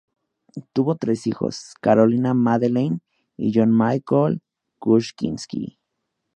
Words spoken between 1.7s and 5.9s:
Carolina Madeleine, y John-Michael Kuczynski.